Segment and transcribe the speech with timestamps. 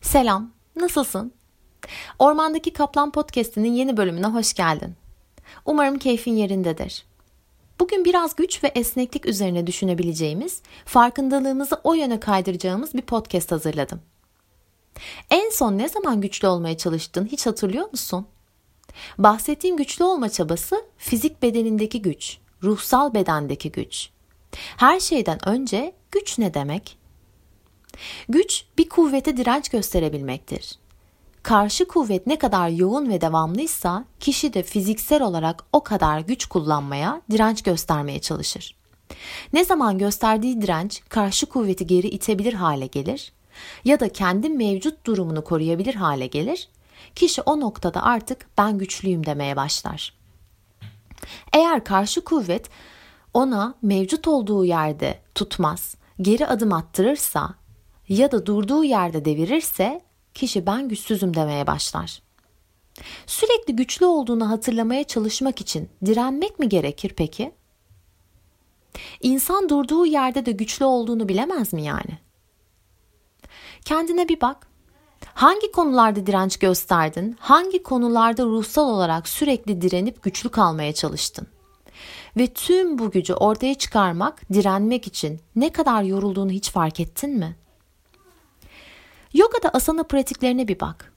[0.00, 1.32] Selam, nasılsın?
[2.18, 4.94] Ormandaki Kaplan Podcast'inin yeni bölümüne hoş geldin.
[5.64, 7.06] Umarım keyfin yerindedir.
[7.80, 14.00] Bugün biraz güç ve esneklik üzerine düşünebileceğimiz, farkındalığımızı o yöne kaydıracağımız bir podcast hazırladım.
[15.30, 18.26] En son ne zaman güçlü olmaya çalıştın hiç hatırlıyor musun?
[19.18, 24.10] Bahsettiğim güçlü olma çabası fizik bedenindeki güç, ruhsal bedendeki güç.
[24.76, 26.98] Her şeyden önce güç ne demek?
[28.28, 30.78] Güç bir kuvvete direnç gösterebilmektir.
[31.42, 37.22] Karşı kuvvet ne kadar yoğun ve devamlıysa kişi de fiziksel olarak o kadar güç kullanmaya,
[37.30, 38.76] direnç göstermeye çalışır.
[39.52, 43.32] Ne zaman gösterdiği direnç karşı kuvveti geri itebilir hale gelir
[43.84, 46.68] ya da kendi mevcut durumunu koruyabilir hale gelir,
[47.14, 50.14] kişi o noktada artık ben güçlüyüm demeye başlar.
[51.52, 52.70] Eğer karşı kuvvet
[53.34, 57.54] ona mevcut olduğu yerde tutmaz, geri adım attırırsa
[58.08, 60.00] ya da durduğu yerde devirirse
[60.34, 62.22] kişi ben güçsüzüm demeye başlar.
[63.26, 67.52] Sürekli güçlü olduğunu hatırlamaya çalışmak için direnmek mi gerekir peki?
[69.22, 72.18] İnsan durduğu yerde de güçlü olduğunu bilemez mi yani?
[73.84, 74.68] Kendine bir bak.
[75.34, 77.36] Hangi konularda direnç gösterdin?
[77.40, 81.46] Hangi konularda ruhsal olarak sürekli direnip güçlü kalmaya çalıştın?
[82.36, 87.56] Ve tüm bu gücü ortaya çıkarmak, direnmek için ne kadar yorulduğunu hiç fark ettin mi?
[89.34, 91.12] Yoga'da asana pratiklerine bir bak.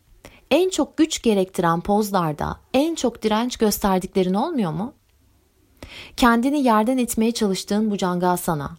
[0.52, 4.94] En çok güç gerektiren pozlarda en çok direnç gösterdiklerin olmuyor mu?
[6.18, 8.78] Kendini yerden itmeye çalıştığın bu cangasana,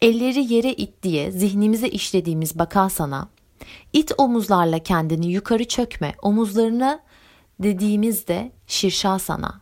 [0.00, 3.28] elleri yere it diye zihnimize işlediğimiz bakasana,
[3.92, 7.00] it omuzlarla kendini yukarı çökme, omuzlarını
[7.60, 9.60] dediğimizde şirşasana,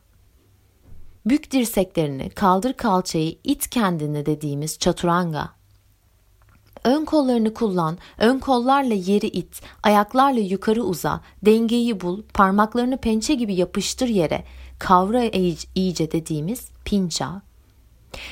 [1.26, 5.50] bük dirseklerini, kaldır kalçayı, it kendini dediğimiz çaturanga,
[6.86, 13.54] Ön kollarını kullan, ön kollarla yeri it, ayaklarla yukarı uza, dengeyi bul, parmaklarını pençe gibi
[13.54, 14.44] yapıştır yere,
[14.78, 15.22] kavra
[15.74, 17.42] iyice dediğimiz pinça.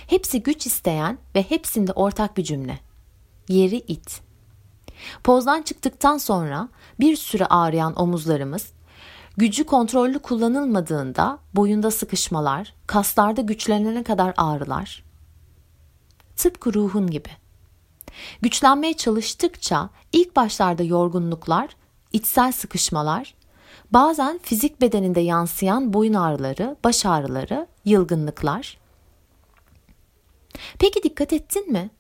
[0.07, 2.79] Hepsi güç isteyen ve hepsinde ortak bir cümle.
[3.49, 4.21] Yeri it.
[5.25, 6.69] Pozdan çıktıktan sonra
[7.01, 8.73] bir süre ağrıyan omuzlarımız,
[9.37, 15.05] gücü kontrollü kullanılmadığında boyunda sıkışmalar, kaslarda güçlenene kadar ağrılar.
[16.37, 17.44] Tıpkı ruhun gibi.''
[18.43, 21.77] Güçlenmeye çalıştıkça ilk başlarda yorgunluklar,
[22.13, 23.35] içsel sıkışmalar,
[23.91, 28.79] bazen fizik bedeninde yansıyan boyun ağrıları, baş ağrıları, yılgınlıklar.
[30.79, 31.91] Peki dikkat ettin mi?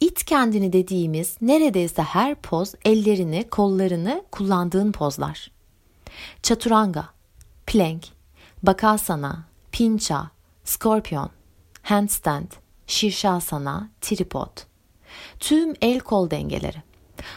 [0.00, 5.50] İt kendini dediğimiz neredeyse her poz ellerini, kollarını kullandığın pozlar.
[6.42, 7.08] Chaturanga,
[7.66, 8.04] plank,
[8.62, 10.30] bakasana, pincha,
[10.64, 11.30] scorpion,
[11.82, 12.48] handstand,
[12.86, 14.69] shirshasana, tripod
[15.40, 16.82] tüm el kol dengeleri.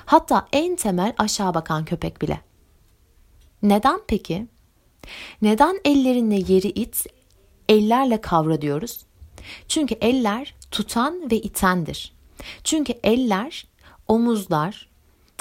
[0.05, 2.41] Hatta en temel aşağı bakan köpek bile.
[3.63, 4.47] Neden peki?
[5.41, 7.05] Neden ellerinle yeri it,
[7.69, 9.05] ellerle kavra diyoruz?
[9.67, 12.13] Çünkü eller tutan ve itendir.
[12.63, 13.67] Çünkü eller,
[14.07, 14.89] omuzlar,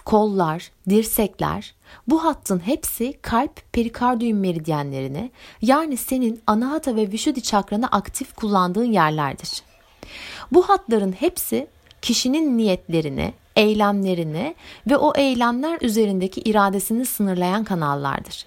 [0.05, 1.75] kollar, dirsekler
[2.09, 5.31] bu hattın hepsi kalp perikardiyum meridyenlerini
[5.63, 9.63] yani senin anahata ve vişudi çakranı aktif kullandığın yerlerdir.
[10.53, 11.67] Bu hatların hepsi
[12.03, 14.55] kişinin niyetlerini, eylemlerini
[14.91, 18.47] ve o eylemler üzerindeki iradesini sınırlayan kanallardır.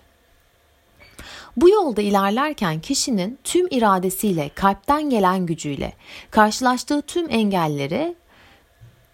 [1.58, 5.94] Bu yolda ilerlerken kişinin tüm iradesiyle, kalpten gelen gücüyle
[6.32, 8.16] karşılaştığı tüm engelleri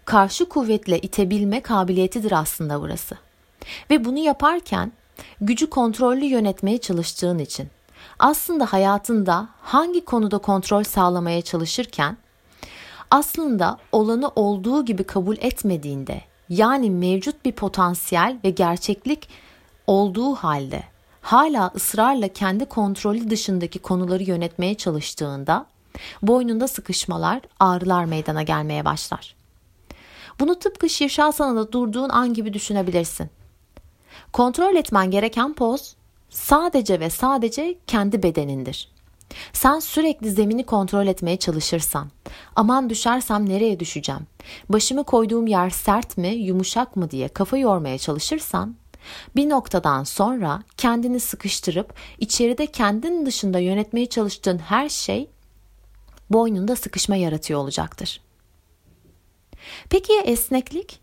[0.04, 3.18] karşı kuvvetle itebilme kabiliyetidir aslında burası.
[3.90, 4.92] Ve bunu yaparken
[5.40, 7.68] gücü kontrollü yönetmeye çalıştığın için
[8.18, 12.16] aslında hayatında hangi konuda kontrol sağlamaya çalışırken
[13.12, 19.28] aslında olanı olduğu gibi kabul etmediğinde yani mevcut bir potansiyel ve gerçeklik
[19.86, 20.82] olduğu halde
[21.20, 25.66] hala ısrarla kendi kontrolü dışındaki konuları yönetmeye çalıştığında
[26.22, 29.34] boynunda sıkışmalar, ağrılar meydana gelmeye başlar.
[30.40, 33.30] Bunu tıpkı Şirşasana'da durduğun an gibi düşünebilirsin.
[34.32, 35.96] Kontrol etmen gereken poz
[36.30, 38.91] sadece ve sadece kendi bedenindir.
[39.52, 42.10] Sen sürekli zemini kontrol etmeye çalışırsan,
[42.56, 44.26] aman düşersem nereye düşeceğim,
[44.68, 48.76] başımı koyduğum yer sert mi, yumuşak mı diye kafa yormaya çalışırsan,
[49.36, 55.30] bir noktadan sonra kendini sıkıştırıp içeride kendin dışında yönetmeye çalıştığın her şey
[56.30, 58.20] boynunda sıkışma yaratıyor olacaktır.
[59.90, 61.00] Peki ya esneklik?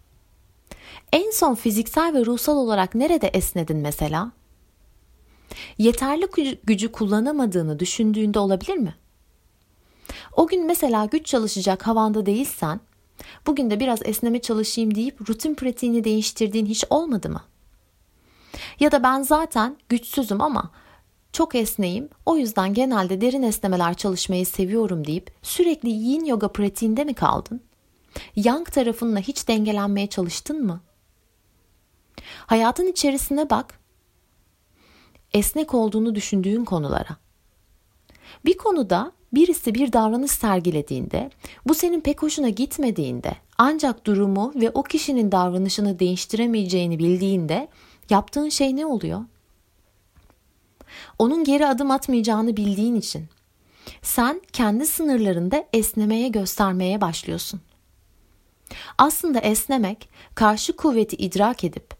[1.14, 4.32] En son fiziksel ve ruhsal olarak nerede esnedin mesela?
[5.78, 6.30] Yeterli
[6.64, 8.96] gücü kullanamadığını düşündüğünde olabilir mi?
[10.36, 12.80] O gün mesela güç çalışacak havanda değilsen,
[13.48, 17.42] Bugün de biraz esneme çalışayım deyip rutin pratiğini değiştirdiğin hiç olmadı mı?
[18.80, 20.72] Ya da ben zaten güçsüzüm ama
[21.34, 22.10] çok esneyim.
[22.26, 27.62] O yüzden genelde derin esnemeler çalışmayı seviyorum deyip sürekli yin yoga pratiğinde mi kaldın?
[28.36, 30.82] Yang tarafınla hiç dengelenmeye çalıştın mı?
[32.46, 33.79] Hayatın içerisine bak.
[35.34, 37.18] Esnek olduğunu düşündüğün konulara.
[38.46, 41.30] Bir konuda birisi bir davranış sergilediğinde,
[41.66, 47.68] bu senin pek hoşuna gitmediğinde, ancak durumu ve o kişinin davranışını değiştiremeyeceğini bildiğinde
[48.10, 49.26] yaptığın şey ne oluyor?
[51.20, 53.28] Onun geri adım atmayacağını bildiğin için
[54.02, 57.62] sen kendi sınırlarında esnemeye göstermeye başlıyorsun.
[58.98, 61.99] Aslında esnemek karşı kuvveti idrak edip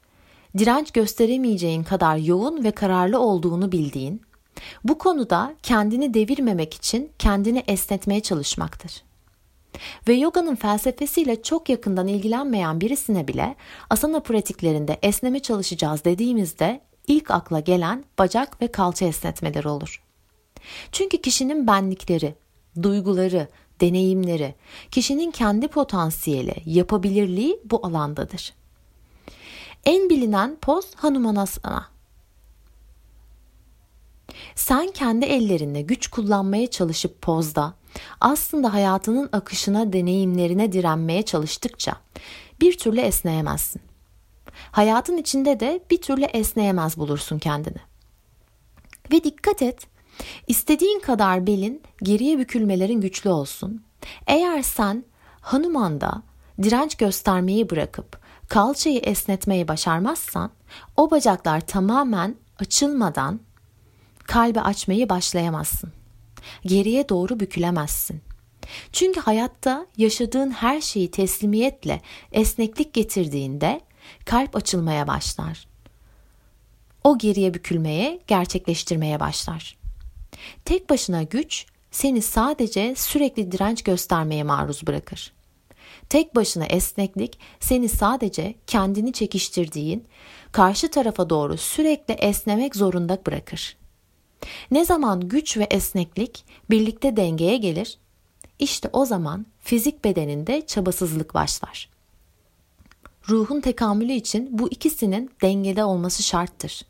[0.58, 4.22] direnç gösteremeyeceğin kadar yoğun ve kararlı olduğunu bildiğin,
[4.84, 9.04] bu konuda kendini devirmemek için kendini esnetmeye çalışmaktır.
[10.08, 13.56] Ve yoganın felsefesiyle çok yakından ilgilenmeyen birisine bile
[13.90, 20.04] asana pratiklerinde esneme çalışacağız dediğimizde ilk akla gelen bacak ve kalça esnetmeleri olur.
[20.92, 22.36] Çünkü kişinin benlikleri,
[22.82, 23.48] duyguları,
[23.82, 24.56] deneyimleri,
[24.92, 28.54] kişinin kendi potansiyeli, yapabilirliği bu alandadır.
[29.86, 31.88] En bilinen poz Hanumanasana.
[34.56, 37.74] Sen kendi ellerinle güç kullanmaya çalışıp pozda
[38.22, 41.96] aslında hayatının akışına, deneyimlerine direnmeye çalıştıkça
[42.62, 43.82] bir türlü esneyemezsin.
[44.72, 47.78] Hayatın içinde de bir türlü esneyemez bulursun kendini.
[49.12, 49.88] Ve dikkat et,
[50.48, 53.84] istediğin kadar belin geriye bükülmelerin güçlü olsun.
[54.28, 55.04] Eğer sen
[55.42, 56.22] Hanuman'da
[56.64, 60.52] direnç göstermeyi bırakıp kalçayı esnetmeyi başarmazsan
[60.98, 63.40] o bacaklar tamamen açılmadan
[64.24, 65.94] kalbi açmayı başlayamazsın.
[66.66, 68.22] Geriye doğru bükülemezsin.
[68.92, 72.02] Çünkü hayatta yaşadığın her şeyi teslimiyetle
[72.32, 73.82] esneklik getirdiğinde
[74.26, 75.68] kalp açılmaya başlar.
[77.04, 79.78] O geriye bükülmeye, gerçekleştirmeye başlar.
[80.66, 85.34] Tek başına güç seni sadece sürekli direnç göstermeye maruz bırakır.
[86.10, 90.06] Tek başına esneklik seni sadece kendini çekiştirdiğin,
[90.52, 93.78] karşı tarafa doğru sürekli esnemek zorunda bırakır.
[94.72, 97.98] Ne zaman güç ve esneklik birlikte dengeye gelir,
[98.60, 101.90] işte o zaman fizik bedeninde çabasızlık başlar.
[103.30, 106.82] Ruhun tekamülü için bu ikisinin dengede olması şarttır.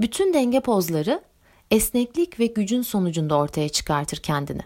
[0.00, 1.22] Bütün denge pozları
[1.70, 4.62] esneklik ve gücün sonucunda ortaya çıkartır kendini.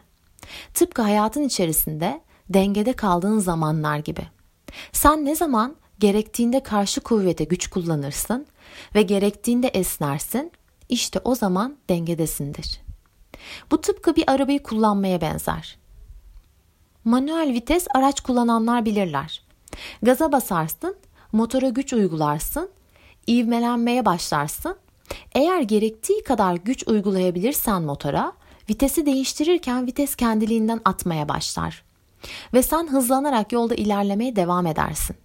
[0.74, 4.28] Tıpkı hayatın içerisinde dengede kaldığın zamanlar gibi.
[4.92, 8.46] Sen ne zaman gerektiğinde karşı kuvvete güç kullanırsın
[8.94, 10.52] ve gerektiğinde esnersin,
[10.88, 12.80] işte o zaman dengedesindir.
[13.70, 15.78] Bu tıpkı bir arabayı kullanmaya benzer.
[17.04, 19.42] Manuel vites araç kullananlar bilirler.
[20.02, 20.96] Gaza basarsın,
[21.32, 22.70] motora güç uygularsın,
[23.28, 24.76] ivmelenmeye başlarsın.
[25.34, 28.32] Eğer gerektiği kadar güç uygulayabilirsen motora,
[28.70, 31.82] vitesi değiştirirken vites kendiliğinden atmaya başlar.
[32.54, 35.16] Ve sen hızlanarak yolda ilerlemeye devam edersin.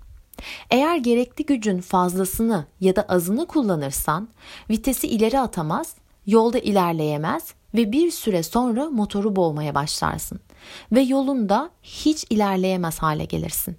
[0.70, 4.30] Eğer gerekli gücün fazlasını ya da azını kullanırsan
[4.70, 5.96] vitesi ileri atamaz,
[6.26, 10.40] yolda ilerleyemez ve bir süre sonra motoru boğmaya başlarsın
[10.92, 13.78] ve yolunda hiç ilerleyemez hale gelirsin.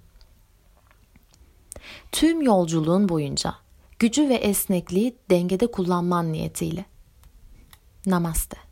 [2.11, 3.55] Tüm yolculuğun boyunca
[3.99, 6.85] gücü ve esnekliği dengede kullanman niyetiyle.
[8.05, 8.68] Namaste.